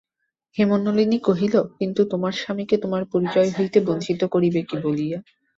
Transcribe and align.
হেমনলিনী 0.57 1.17
কহিল, 1.19 1.55
কিন্তু 1.79 2.01
তোমার 2.05 2.33
স্বামীকে 2.33 2.75
তোমার 2.77 3.03
পরিচয় 3.05 3.49
হইতে 3.57 3.77
বঞ্চিত 3.87 4.21
করিবে 4.25 4.61
কী 4.61 4.77
বলিয়া। 4.83 5.17